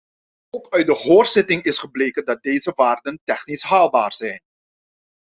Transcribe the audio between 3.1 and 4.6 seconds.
technisch haalbaar zijn.